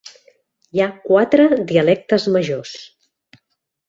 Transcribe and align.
Hi 0.77 0.81
ha 0.85 0.87
quatre 1.09 1.45
dialectes 1.71 2.25
majors. 2.39 2.73